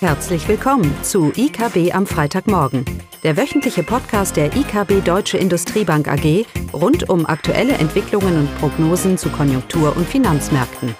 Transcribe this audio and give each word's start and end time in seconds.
Herzlich 0.00 0.46
willkommen 0.46 0.94
zu 1.02 1.32
IKB 1.34 1.94
am 1.94 2.06
Freitagmorgen, 2.06 2.84
der 3.22 3.38
wöchentliche 3.38 3.82
Podcast 3.82 4.36
der 4.36 4.54
IKB 4.54 5.02
Deutsche 5.02 5.38
Industriebank 5.38 6.06
AG 6.06 6.44
rund 6.74 7.08
um 7.08 7.24
aktuelle 7.24 7.72
Entwicklungen 7.72 8.40
und 8.40 8.58
Prognosen 8.58 9.16
zu 9.16 9.30
Konjunktur- 9.30 9.96
und 9.96 10.06
Finanzmärkten. 10.06 10.94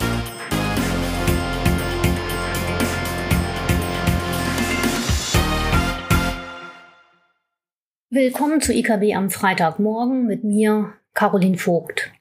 Willkommen 8.08 8.62
zu 8.62 8.72
IKB 8.72 9.14
am 9.14 9.28
Freitagmorgen 9.28 10.24
mit 10.24 10.42
mir, 10.42 10.94
Caroline 11.12 11.58
Vogt. 11.58 12.12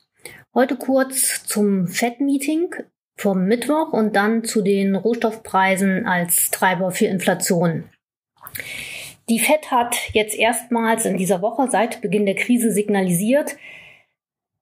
Heute 0.53 0.75
kurz 0.75 1.45
zum 1.45 1.87
FED-Meeting 1.87 2.75
vom 3.15 3.45
Mittwoch 3.45 3.93
und 3.93 4.15
dann 4.15 4.43
zu 4.43 4.61
den 4.61 4.95
Rohstoffpreisen 4.95 6.05
als 6.05 6.51
Treiber 6.51 6.91
für 6.91 7.05
Inflation. 7.05 7.85
Die 9.29 9.39
Fed 9.39 9.71
hat 9.71 9.95
jetzt 10.13 10.37
erstmals 10.37 11.05
in 11.05 11.17
dieser 11.17 11.41
Woche 11.41 11.67
seit 11.69 12.01
Beginn 12.01 12.25
der 12.25 12.35
Krise 12.35 12.71
signalisiert, 12.71 13.55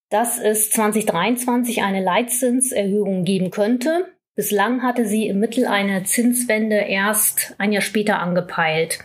dass 0.10 0.40
es 0.40 0.70
2023 0.72 1.82
eine 1.82 2.02
Leitzinserhöhung 2.02 3.26
geben 3.26 3.50
könnte. 3.50 4.14
Bislang 4.36 4.82
hatte 4.82 5.06
sie 5.06 5.28
im 5.28 5.40
Mittel 5.40 5.66
eine 5.66 6.04
Zinswende 6.04 6.76
erst 6.76 7.56
ein 7.58 7.72
Jahr 7.72 7.82
später 7.82 8.20
angepeilt. 8.20 9.00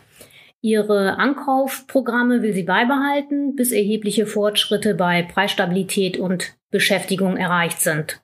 Ihre 0.61 1.19
Ankaufprogramme 1.19 2.43
will 2.43 2.53
sie 2.53 2.65
beibehalten, 2.65 3.57
bis 3.57 3.73
erhebliche 3.73 4.27
Fortschritte 4.27 4.95
bei 4.95 5.23
Preisstabilität 5.23 6.19
und 6.19 6.57
Beschäftigung 6.71 7.37
erreicht 7.37 7.81
sind. 7.81 8.21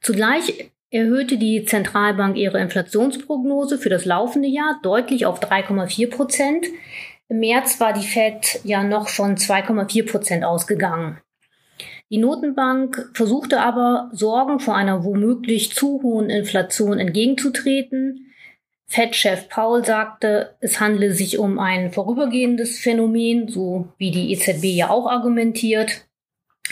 Zugleich 0.00 0.70
erhöhte 0.90 1.36
die 1.36 1.64
Zentralbank 1.64 2.36
ihre 2.36 2.60
Inflationsprognose 2.60 3.78
für 3.78 3.88
das 3.88 4.04
laufende 4.04 4.48
Jahr 4.48 4.78
deutlich 4.82 5.26
auf 5.26 5.40
3,4 5.40 6.10
Prozent. 6.10 6.66
Im 7.28 7.40
März 7.40 7.80
war 7.80 7.92
die 7.92 8.06
Fed 8.06 8.60
ja 8.64 8.84
noch 8.84 9.08
von 9.08 9.36
2,4 9.36 10.10
Prozent 10.10 10.44
ausgegangen. 10.44 11.18
Die 12.08 12.18
Notenbank 12.18 13.10
versuchte 13.14 13.60
aber, 13.60 14.10
Sorgen 14.12 14.60
vor 14.60 14.76
einer 14.76 15.04
womöglich 15.04 15.74
zu 15.74 16.02
hohen 16.02 16.30
Inflation 16.30 17.00
entgegenzutreten. 17.00 18.32
Fed-Chef 18.86 19.48
Paul 19.48 19.84
sagte, 19.84 20.54
es 20.60 20.78
handle 20.78 21.12
sich 21.12 21.38
um 21.38 21.58
ein 21.58 21.90
vorübergehendes 21.90 22.78
Phänomen, 22.78 23.48
so 23.48 23.88
wie 23.98 24.12
die 24.12 24.32
EZB 24.32 24.64
ja 24.66 24.90
auch 24.90 25.10
argumentiert. 25.10 26.05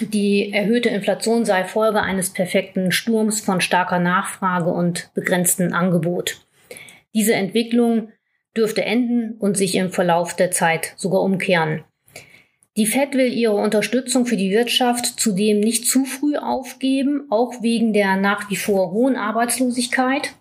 Die 0.01 0.53
erhöhte 0.53 0.89
Inflation 0.89 1.45
sei 1.45 1.65
Folge 1.65 2.03
eines 2.03 2.31
perfekten 2.33 2.91
Sturms 2.91 3.41
von 3.41 3.61
starker 3.61 4.01
Nachfrage 4.01 4.71
und 4.71 5.11
begrenztem 5.15 5.73
Angebot. 5.73 6.45
Diese 7.15 7.35
Entwicklung 7.35 8.11
dürfte 8.57 8.85
enden 8.85 9.37
und 9.39 9.57
sich 9.57 9.77
im 9.77 9.91
Verlauf 9.91 10.35
der 10.35 10.51
Zeit 10.51 10.95
sogar 10.97 11.23
umkehren. 11.23 11.85
Die 12.77 12.87
Fed 12.87 13.15
will 13.15 13.33
ihre 13.33 13.55
Unterstützung 13.55 14.27
für 14.27 14.37
die 14.37 14.51
Wirtschaft 14.51 15.07
zudem 15.07 15.61
nicht 15.61 15.87
zu 15.87 16.05
früh 16.05 16.37
aufgeben, 16.37 17.29
auch 17.31 17.63
wegen 17.63 17.93
der 17.93 18.17
nach 18.17 18.51
wie 18.51 18.57
vor 18.57 18.91
hohen 18.91 19.15
Arbeitslosigkeit. 19.15 20.35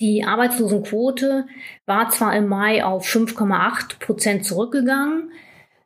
Die 0.00 0.24
Arbeitslosenquote 0.24 1.46
war 1.84 2.08
zwar 2.08 2.34
im 2.34 2.48
Mai 2.48 2.82
auf 2.82 3.06
5,8 3.06 3.98
Prozent 3.98 4.44
zurückgegangen, 4.46 5.32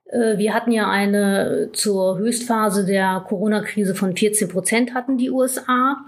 wir 0.07 0.55
hatten 0.55 0.71
ja 0.71 0.89
eine 0.89 1.71
zur 1.73 2.19
Höchstphase 2.19 2.85
der 2.85 3.25
Corona-Krise 3.27 3.95
von 3.95 4.17
14 4.17 4.49
Prozent 4.49 4.95
hatten 4.95 5.17
die 5.17 5.31
USA. 5.31 6.05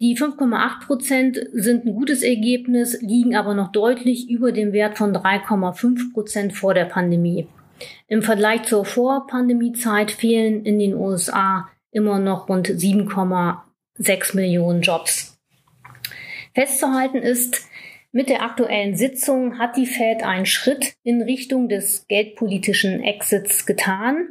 Die 0.00 0.16
5,8 0.16 0.86
Prozent 0.86 1.40
sind 1.52 1.86
ein 1.86 1.94
gutes 1.94 2.22
Ergebnis, 2.22 3.00
liegen 3.00 3.36
aber 3.36 3.54
noch 3.54 3.72
deutlich 3.72 4.28
über 4.28 4.52
dem 4.52 4.72
Wert 4.72 4.98
von 4.98 5.14
3,5 5.14 6.12
Prozent 6.12 6.52
vor 6.52 6.74
der 6.74 6.84
Pandemie. 6.84 7.48
Im 8.08 8.22
Vergleich 8.22 8.64
zur 8.64 8.84
Vorpandemiezeit 8.84 10.10
fehlen 10.10 10.64
in 10.64 10.78
den 10.78 10.94
USA 10.94 11.68
immer 11.90 12.18
noch 12.18 12.48
rund 12.48 12.68
7,6 12.68 14.36
Millionen 14.36 14.82
Jobs. 14.82 15.38
Festzuhalten 16.54 17.18
ist, 17.18 17.68
mit 18.14 18.28
der 18.28 18.42
aktuellen 18.42 18.94
Sitzung 18.94 19.58
hat 19.58 19.76
die 19.76 19.86
Fed 19.86 20.22
einen 20.22 20.46
Schritt 20.46 20.94
in 21.02 21.20
Richtung 21.20 21.68
des 21.68 22.06
geldpolitischen 22.06 23.02
Exits 23.02 23.66
getan. 23.66 24.28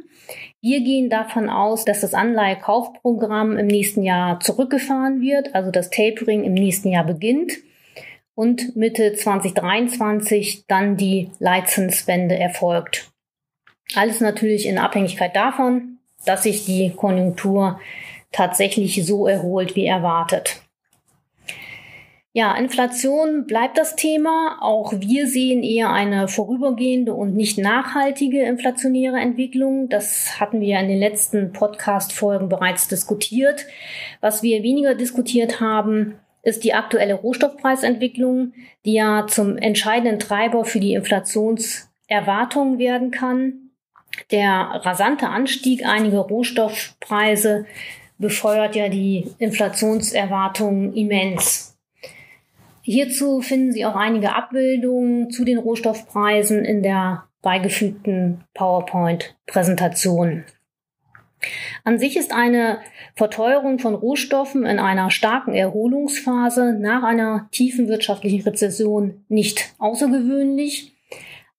Wir 0.62 0.80
gehen 0.80 1.10
davon 1.10 1.50
aus, 1.50 1.84
dass 1.84 2.00
das 2.00 2.14
Anleihekaufprogramm 2.14 3.58
im 3.58 3.66
nächsten 3.66 4.02
Jahr 4.02 4.40
zurückgefahren 4.40 5.20
wird, 5.20 5.54
also 5.54 5.70
das 5.70 5.90
Tapering 5.90 6.44
im 6.44 6.54
nächsten 6.54 6.88
Jahr 6.88 7.04
beginnt 7.04 7.52
und 8.34 8.74
Mitte 8.74 9.12
2023 9.12 10.64
dann 10.66 10.96
die 10.96 11.30
Leitzinswende 11.38 12.38
erfolgt. 12.38 13.12
Alles 13.94 14.22
natürlich 14.22 14.64
in 14.64 14.78
Abhängigkeit 14.78 15.36
davon, 15.36 15.98
dass 16.24 16.44
sich 16.44 16.64
die 16.64 16.90
Konjunktur 16.96 17.78
tatsächlich 18.32 19.04
so 19.04 19.26
erholt 19.26 19.76
wie 19.76 19.84
erwartet. 19.84 20.63
Ja, 22.36 22.56
Inflation 22.56 23.46
bleibt 23.46 23.78
das 23.78 23.94
Thema. 23.94 24.58
Auch 24.60 24.92
wir 24.92 25.28
sehen 25.28 25.62
eher 25.62 25.90
eine 25.90 26.26
vorübergehende 26.26 27.14
und 27.14 27.36
nicht 27.36 27.58
nachhaltige 27.58 28.42
inflationäre 28.42 29.20
Entwicklung. 29.20 29.88
Das 29.88 30.40
hatten 30.40 30.60
wir 30.60 30.80
in 30.80 30.88
den 30.88 30.98
letzten 30.98 31.52
Podcast-Folgen 31.52 32.48
bereits 32.48 32.88
diskutiert. 32.88 33.66
Was 34.20 34.42
wir 34.42 34.64
weniger 34.64 34.96
diskutiert 34.96 35.60
haben, 35.60 36.18
ist 36.42 36.64
die 36.64 36.74
aktuelle 36.74 37.14
Rohstoffpreisentwicklung, 37.14 38.52
die 38.84 38.94
ja 38.94 39.28
zum 39.28 39.56
entscheidenden 39.56 40.18
Treiber 40.18 40.64
für 40.64 40.80
die 40.80 40.94
Inflationserwartungen 40.94 42.80
werden 42.80 43.12
kann. 43.12 43.70
Der 44.32 44.80
rasante 44.82 45.28
Anstieg 45.28 45.86
einiger 45.86 46.22
Rohstoffpreise 46.22 47.64
befeuert 48.18 48.74
ja 48.74 48.88
die 48.88 49.30
Inflationserwartungen 49.38 50.94
immens. 50.94 51.73
Hierzu 52.86 53.40
finden 53.40 53.72
Sie 53.72 53.86
auch 53.86 53.96
einige 53.96 54.34
Abbildungen 54.34 55.30
zu 55.30 55.46
den 55.46 55.56
Rohstoffpreisen 55.56 56.66
in 56.66 56.82
der 56.82 57.24
beigefügten 57.40 58.44
PowerPoint-Präsentation. 58.52 60.44
An 61.82 61.98
sich 61.98 62.18
ist 62.18 62.34
eine 62.34 62.80
Verteuerung 63.14 63.78
von 63.78 63.94
Rohstoffen 63.94 64.66
in 64.66 64.78
einer 64.78 65.10
starken 65.10 65.54
Erholungsphase 65.54 66.78
nach 66.78 67.02
einer 67.02 67.48
tiefen 67.52 67.88
wirtschaftlichen 67.88 68.42
Rezession 68.42 69.24
nicht 69.28 69.74
außergewöhnlich. 69.78 70.94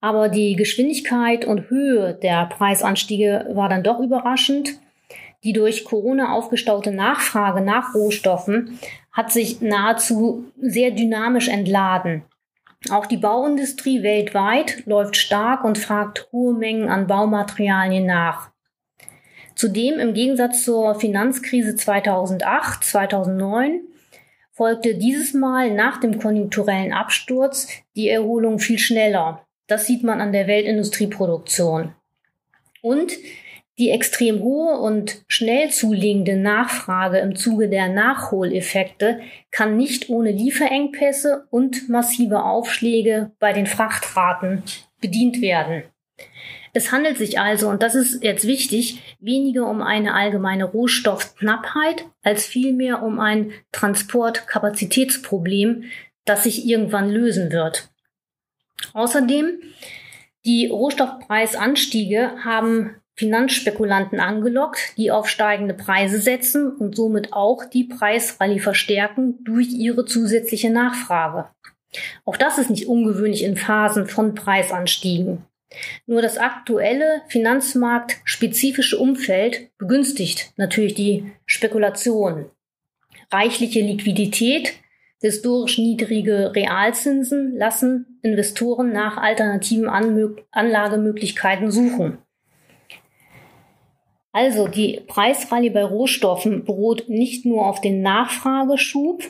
Aber 0.02 0.30
die 0.30 0.56
Geschwindigkeit 0.56 1.44
und 1.44 1.72
Höhe 1.72 2.13
der 2.22 2.46
Preisanstiege 2.46 3.50
war 3.53 3.68
dann 3.68 3.84
doch 3.84 4.00
überraschend. 4.00 4.80
Die 5.44 5.53
durch 5.53 5.86
Corona 5.86 6.34
aufgestaute 6.34 6.92
Nachfrage 6.92 7.62
nach 7.62 7.96
Rohstoffen 7.96 8.80
hat 9.16 9.31
sich 9.31 9.62
nahezu 9.62 10.52
sehr 10.59 10.92
dynamisch 10.92 11.48
entladen. 11.48 12.24
Auch 12.92 13.08
die 13.08 13.18
Bauindustrie 13.18 14.03
weltweit 14.03 14.86
läuft 14.86 15.16
stark 15.16 15.64
und 15.64 15.80
fragt 15.80 16.28
hohe 16.31 16.53
Mengen 16.53 16.90
an 16.90 17.08
Baumaterialien 17.08 18.06
nach. 18.06 18.52
Zudem 19.56 20.00
im 20.00 20.14
Gegensatz 20.14 20.64
zur 20.64 21.00
Finanzkrise 21.00 21.75
2008, 21.75 22.84
2009 22.84 23.80
folgte 24.52 24.96
dieses 24.96 25.34
Mal 25.34 25.72
nach 25.72 26.00
dem 26.00 26.20
konjunkturellen 26.20 26.94
Absturz 26.94 27.70
die 27.96 28.09
Erholung 28.09 28.59
viel 28.59 28.78
schneller. 28.78 29.46
Das 29.68 29.88
sieht 29.88 30.04
man 30.04 30.22
an 30.22 30.34
der 30.34 30.48
Weltindustrieproduktion. 30.48 31.96
Und 32.81 33.14
die 33.78 33.90
extrem 33.90 34.40
hohe 34.40 34.80
und 34.80 35.25
schnell 35.28 35.69
zuliegende 35.69 36.38
Nachfrage 36.38 37.18
im 37.19 37.36
Zuge 37.36 37.68
der 37.68 37.90
Nachholeffekte 37.90 39.19
kann 39.51 39.75
nicht 39.75 40.07
ohne 40.10 40.31
Lieferengpässe 40.31 41.48
und 41.50 41.89
massive 41.89 42.44
Aufschläge 42.44 43.31
bei 43.39 43.51
den 43.51 43.68
Frachtraten 43.68 44.63
bedient 45.01 45.42
werden. 45.42 45.83
Es 46.74 46.92
handelt 46.92 47.18
sich 47.18 47.39
also, 47.39 47.68
und 47.69 47.81
das 47.81 47.95
ist 47.95 48.24
jetzt 48.24 48.45
wichtig, 48.45 49.01
weniger 49.19 49.68
um 49.69 49.81
eine 49.81 50.13
allgemeine 50.13 50.66
Rohstoffknappheit 50.66 52.06
als 52.22 52.45
vielmehr 52.45 53.01
um 53.01 53.19
ein 53.19 53.54
Transportkapazitätsproblem, 53.72 55.86
das 56.25 56.44
sich 56.44 56.66
irgendwann 56.66 57.10
lösen 57.10 57.54
wird. 57.54 57.89
Außerdem, 58.94 59.62
die 60.45 60.68
Rohstoffpreisanstiege 60.68 62.44
haben 62.44 62.98
Finanzspekulanten 63.15 64.19
angelockt, 64.19 64.97
die 64.97 65.12
auf 65.12 65.29
steigende 65.29 65.73
Preise 65.73 66.19
setzen 66.19 66.75
und 66.75 66.95
somit 66.95 67.33
auch 67.33 67.65
die 67.65 67.85
Preisrallye 67.85 68.59
verstärken 68.59 69.44
durch 69.44 69.69
ihre 69.69 70.06
zusätzliche 70.06 70.69
Nachfrage. 70.69 71.50
Auch 72.25 72.35
das 72.35 72.57
ist 72.57 72.69
nicht 72.69 72.88
ungewöhnlich 72.88 73.44
in 73.44 73.56
Phasen 73.56 74.07
von 74.07 74.35
Preisanstiegen. 74.35 75.45
Nur 76.06 76.21
das 76.21 76.38
aktuelle 76.38 77.21
finanzmarktspezifische 77.27 78.97
Umfeld 78.97 79.69
begünstigt 79.77 80.53
natürlich 80.57 80.94
die 80.94 81.31
Spekulation. 81.45 82.50
Reichliche 83.31 83.81
Liquidität 83.81 84.73
Historisch 85.21 85.79
niedrige 85.79 86.53
Realzinsen 86.53 87.56
lassen 87.57 88.19
Investoren 88.21 88.91
nach 88.91 89.17
alternativen 89.17 89.89
Anlagemöglichkeiten 90.51 91.71
suchen. 91.71 92.19
Also 94.36 94.68
die 94.68 95.00
Preisrallye 95.08 95.70
bei 95.70 95.86
Rohstoffen 95.86 96.66
beruht 96.66 97.08
nicht 97.08 97.46
nur 97.46 97.66
auf 97.66 97.80
den 97.80 98.02
Nachfrageschub, 98.02 99.24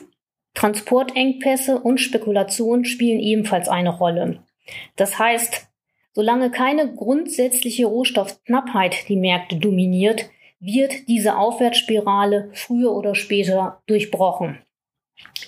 Transportengpässe 0.54 1.78
und 1.78 1.98
Spekulation 1.98 2.84
spielen 2.84 3.20
ebenfalls 3.20 3.68
eine 3.68 3.96
Rolle. 3.96 4.42
Das 4.96 5.16
heißt, 5.16 5.68
solange 6.12 6.50
keine 6.50 6.92
grundsätzliche 6.92 7.86
Rohstoffknappheit 7.86 9.08
die 9.08 9.14
Märkte 9.14 9.58
dominiert, 9.58 10.28
wird 10.58 11.06
diese 11.06 11.36
Aufwärtsspirale 11.36 12.50
früher 12.54 12.90
oder 12.90 13.14
später 13.14 13.80
durchbrochen. 13.86 14.58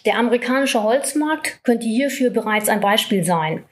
Der 0.04 0.18
amerikanische 0.18 0.84
Holzmarkt 0.84 1.64
könnte 1.64 1.88
hierfür 1.88 2.30
bereits 2.30 2.68
ein 2.68 2.80
Beispiel 2.80 3.24
sein. 3.24 3.64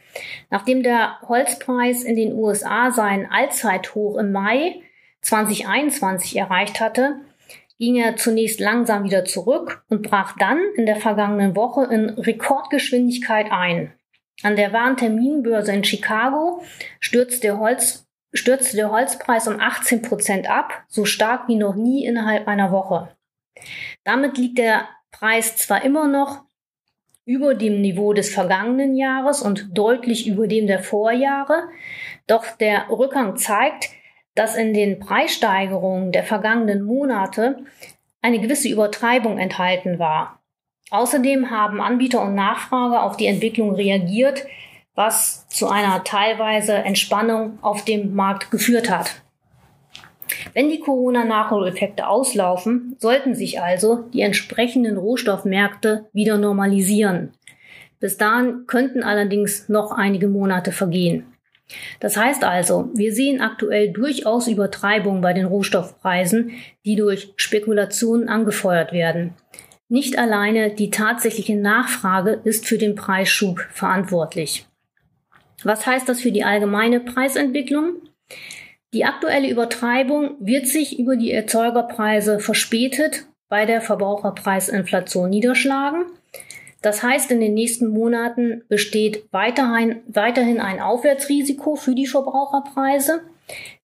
Nachdem 0.50 0.83
der 0.83 1.21
Holzpreis 1.29 2.03
in 2.03 2.17
den 2.17 2.33
USA 2.33 2.91
seinen 2.91 3.27
Allzeithoch 3.27 4.17
im 4.17 4.33
Mai 4.33 4.83
2021 5.22 6.36
erreicht 6.36 6.80
hatte, 6.80 7.20
ging 7.78 7.96
er 7.96 8.16
zunächst 8.16 8.60
langsam 8.60 9.04
wieder 9.04 9.24
zurück 9.24 9.84
und 9.88 10.02
brach 10.02 10.36
dann 10.38 10.60
in 10.76 10.86
der 10.86 10.96
vergangenen 10.96 11.56
Woche 11.56 11.84
in 11.84 12.10
Rekordgeschwindigkeit 12.10 13.50
ein. 13.50 13.92
An 14.42 14.56
der 14.56 14.72
Warenterminbörse 14.72 15.72
in 15.72 15.84
Chicago 15.84 16.62
stürzte 17.00 17.40
der, 17.40 17.58
Holz, 17.58 18.06
stürzte 18.32 18.76
der 18.76 18.90
Holzpreis 18.90 19.48
um 19.48 19.60
18 19.60 20.02
Prozent 20.02 20.48
ab, 20.48 20.84
so 20.88 21.04
stark 21.04 21.48
wie 21.48 21.56
noch 21.56 21.74
nie 21.74 22.04
innerhalb 22.04 22.48
einer 22.48 22.70
Woche. 22.70 23.16
Damit 24.04 24.36
liegt 24.38 24.58
der 24.58 24.88
Preis 25.10 25.56
zwar 25.56 25.84
immer 25.84 26.06
noch 26.06 26.44
über 27.24 27.54
dem 27.54 27.80
Niveau 27.80 28.12
des 28.12 28.32
vergangenen 28.32 28.94
Jahres 28.94 29.42
und 29.42 29.76
deutlich 29.76 30.28
über 30.28 30.46
dem 30.46 30.66
der 30.66 30.82
Vorjahre, 30.82 31.68
doch 32.26 32.46
der 32.56 32.88
Rückgang 32.88 33.36
zeigt, 33.36 33.88
dass 34.37 34.55
in 34.55 34.73
den 34.73 35.00
Preissteigerungen 35.00 36.12
der 36.12 36.23
vergangenen 36.23 36.83
Monate 36.83 37.56
eine 38.23 38.38
gewisse 38.38 38.69
Übertreibung 38.69 39.38
enthalten 39.38 39.99
war. 39.99 40.41
Außerdem 40.91 41.50
haben 41.50 41.81
Anbieter 41.81 42.23
und 42.23 42.37
Nachfrager 42.37 43.03
auf 43.03 43.17
die 43.17 43.27
Entwicklung 43.27 43.75
reagiert, 43.75 44.47
was 44.94 45.49
zu 45.49 45.69
einer 45.69 46.05
teilweise 46.05 46.75
Entspannung 46.75 47.59
auf 47.62 47.85
dem 47.85 48.15
Markt 48.15 48.50
geführt 48.50 48.91
hat. 48.91 49.23
Wenn 50.55 50.71
die 50.71 50.81
Corona-Nachholeffekte 50.81 52.06
auslaufen, 52.06 52.97
sollten 52.99 53.35
sich 53.35 53.61
also 53.61 54.05
die 54.12 54.23
entsprechenden 54.23 54.97
Rohstoffmärkte 54.97 56.06
wieder 56.12 56.38
normalisieren. 56.38 57.33
Bis 58.00 58.17
dahin 58.17 58.67
könnten 58.67 59.03
allerdings 59.03 59.69
noch 59.69 59.93
einige 59.93 60.29
Monate 60.29 60.73
vergehen. 60.73 61.27
Das 61.98 62.16
heißt 62.16 62.44
also, 62.44 62.90
wir 62.94 63.12
sehen 63.12 63.40
aktuell 63.40 63.92
durchaus 63.92 64.46
Übertreibungen 64.46 65.20
bei 65.20 65.32
den 65.32 65.46
Rohstoffpreisen, 65.46 66.52
die 66.84 66.96
durch 66.96 67.32
Spekulationen 67.36 68.28
angefeuert 68.28 68.92
werden. 68.92 69.34
Nicht 69.88 70.18
alleine 70.18 70.70
die 70.70 70.90
tatsächliche 70.90 71.56
Nachfrage 71.56 72.40
ist 72.44 72.66
für 72.66 72.78
den 72.78 72.94
Preisschub 72.94 73.60
verantwortlich. 73.70 74.66
Was 75.62 75.86
heißt 75.86 76.08
das 76.08 76.20
für 76.20 76.32
die 76.32 76.44
allgemeine 76.44 77.00
Preisentwicklung? 77.00 77.96
Die 78.92 79.04
aktuelle 79.04 79.48
Übertreibung 79.48 80.36
wird 80.40 80.66
sich 80.66 80.98
über 80.98 81.16
die 81.16 81.32
Erzeugerpreise 81.32 82.40
verspätet 82.40 83.26
bei 83.48 83.64
der 83.64 83.80
Verbraucherpreisinflation 83.80 85.30
niederschlagen 85.30 86.06
das 86.87 87.03
heißt, 87.03 87.33
in 87.33 87.41
den 87.41 87.55
nächsten 87.55 87.88
Monaten 87.88 88.62
besteht 88.69 89.25
weiterhin, 89.33 90.03
weiterhin 90.06 90.61
ein 90.61 90.81
Aufwärtsrisiko 90.81 91.75
für 91.75 91.97
die 91.97 92.06
Verbraucherpreise. 92.06 93.23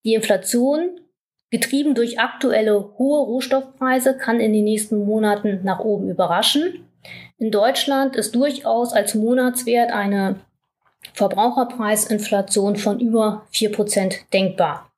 Die 0.04 0.14
Inflation, 0.14 1.00
getrieben 1.50 1.96
durch 1.96 2.20
aktuelle 2.20 2.94
hohe 2.98 3.26
Rohstoffpreise, 3.26 4.16
kann 4.16 4.38
in 4.38 4.52
den 4.52 4.62
nächsten 4.62 5.04
Monaten 5.04 5.62
nach 5.64 5.80
oben 5.80 6.10
überraschen. 6.10 6.86
In 7.38 7.50
Deutschland 7.50 8.14
ist 8.14 8.36
durchaus 8.36 8.92
als 8.92 9.16
Monatswert 9.16 9.90
eine 9.90 10.36
Verbraucherpreisinflation 11.14 12.76
von 12.76 13.00
über 13.00 13.48
4% 13.52 14.30
denkbar. 14.32 14.92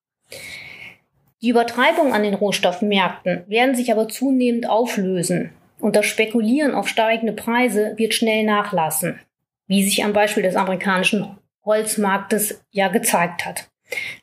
Die 1.40 1.48
Übertreibungen 1.48 2.12
an 2.12 2.22
den 2.22 2.34
Rohstoffmärkten 2.34 3.44
werden 3.46 3.74
sich 3.74 3.90
aber 3.90 4.08
zunehmend 4.08 4.68
auflösen. 4.68 5.52
Und 5.84 5.96
das 5.96 6.06
Spekulieren 6.06 6.72
auf 6.72 6.88
steigende 6.88 7.34
Preise 7.34 7.92
wird 7.98 8.14
schnell 8.14 8.42
nachlassen, 8.42 9.20
wie 9.66 9.84
sich 9.84 10.02
am 10.02 10.14
Beispiel 10.14 10.42
des 10.42 10.56
amerikanischen 10.56 11.36
Holzmarktes 11.62 12.64
ja 12.70 12.88
gezeigt 12.88 13.44
hat. 13.44 13.68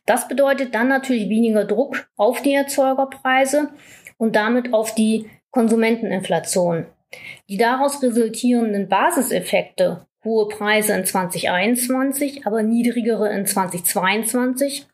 Das 0.07 0.27
bedeutet 0.27 0.73
dann 0.73 0.87
natürlich 0.87 1.29
weniger 1.29 1.63
Druck 1.65 2.09
auf 2.17 2.41
die 2.41 2.55
Erzeugerpreise 2.55 3.69
und 4.17 4.35
damit 4.35 4.73
auf 4.73 4.95
die 4.95 5.29
Konsumenteninflation. 5.51 6.87
Die 7.47 7.57
daraus 7.57 8.01
resultierenden 8.01 8.89
Basiseffekte, 8.89 10.07
hohe 10.25 10.47
Preise 10.47 10.93
in 10.93 11.05
2021, 11.05 12.47
aber 12.47 12.63
niedrigere 12.63 13.31
in 13.31 13.45
2022, 13.45 14.87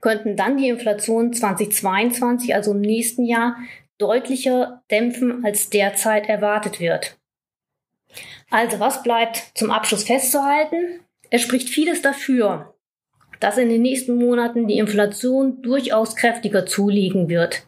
könnten 0.00 0.36
dann 0.36 0.58
die 0.58 0.68
Inflation 0.68 1.32
2022, 1.32 2.54
also 2.54 2.70
im 2.70 2.82
nächsten 2.82 3.24
Jahr, 3.24 3.56
deutlicher 3.98 4.82
dämpfen, 4.90 5.44
als 5.44 5.70
derzeit 5.70 6.28
erwartet 6.28 6.80
wird. 6.80 7.18
Also 8.50 8.80
was 8.80 9.02
bleibt 9.02 9.52
zum 9.54 9.70
Abschluss 9.70 10.04
festzuhalten? 10.04 11.00
Es 11.30 11.42
spricht 11.42 11.68
vieles 11.68 12.02
dafür, 12.02 12.74
dass 13.40 13.58
in 13.58 13.68
den 13.68 13.82
nächsten 13.82 14.16
Monaten 14.16 14.68
die 14.68 14.78
Inflation 14.78 15.62
durchaus 15.62 16.16
kräftiger 16.16 16.66
zulegen 16.66 17.28
wird. 17.28 17.66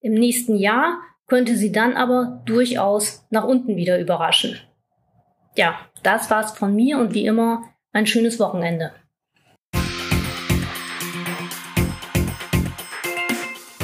Im 0.00 0.14
nächsten 0.14 0.56
Jahr 0.56 1.00
könnte 1.26 1.56
sie 1.56 1.72
dann 1.72 1.94
aber 1.94 2.42
durchaus 2.44 3.26
nach 3.30 3.44
unten 3.44 3.76
wieder 3.76 3.98
überraschen. 3.98 4.60
Ja, 5.56 5.80
das 6.02 6.30
war's 6.30 6.52
von 6.52 6.74
mir 6.74 6.98
und 6.98 7.14
wie 7.14 7.26
immer 7.26 7.64
ein 7.92 8.06
schönes 8.06 8.38
Wochenende. 8.38 8.92